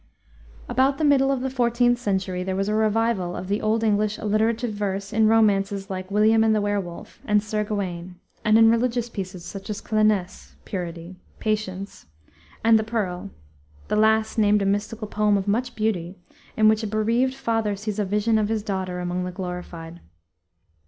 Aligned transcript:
About 0.67 0.97
the 0.97 1.03
middle 1.03 1.31
of 1.31 1.41
the 1.41 1.47
14th 1.49 1.97
century 1.99 2.43
there 2.43 2.55
was 2.55 2.67
a 2.67 2.73
revival 2.73 3.35
of 3.35 3.47
the 3.47 3.61
Old 3.61 3.83
English 3.83 4.17
alliterative 4.17 4.73
verse 4.73 5.13
in 5.13 5.27
romances 5.27 5.91
like 5.91 6.09
William 6.09 6.43
and 6.43 6.55
the 6.55 6.59
Werewolf, 6.59 7.19
and 7.23 7.43
Sir 7.43 7.63
Gawayne, 7.63 8.15
and 8.43 8.57
in 8.57 8.71
religious 8.71 9.09
pieces 9.09 9.45
such 9.45 9.69
as 9.69 9.79
Clannesse 9.79 10.55
(purity), 10.65 11.17
Patience 11.37 12.07
and 12.63 12.79
The 12.79 12.83
Perle, 12.83 13.29
the 13.89 13.95
last 13.95 14.39
named 14.39 14.63
a 14.63 14.65
mystical 14.65 15.05
poem 15.07 15.37
of 15.37 15.47
much 15.47 15.75
beauty, 15.75 16.17
in 16.57 16.67
which 16.67 16.81
a 16.81 16.87
bereaved 16.87 17.35
father 17.35 17.75
sees 17.75 17.99
a 17.99 18.03
vision 18.03 18.39
of 18.39 18.49
his 18.49 18.63
daughter 18.63 18.99
among 19.01 19.23
the 19.23 19.31
glorified. 19.31 19.99